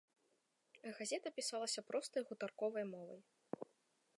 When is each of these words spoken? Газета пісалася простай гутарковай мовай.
Газета 0.99 1.27
пісалася 1.37 1.81
простай 1.91 2.21
гутарковай 2.31 2.85
мовай. 2.93 3.21